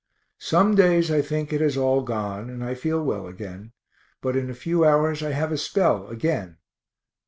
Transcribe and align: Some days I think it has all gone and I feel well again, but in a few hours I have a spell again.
Some 0.39 0.73
days 0.73 1.11
I 1.11 1.21
think 1.21 1.53
it 1.53 1.61
has 1.61 1.77
all 1.77 2.01
gone 2.01 2.49
and 2.49 2.63
I 2.63 2.73
feel 2.73 3.03
well 3.03 3.27
again, 3.27 3.71
but 4.19 4.35
in 4.35 4.49
a 4.49 4.55
few 4.55 4.83
hours 4.83 5.21
I 5.21 5.29
have 5.29 5.51
a 5.51 5.59
spell 5.59 6.07
again. 6.07 6.57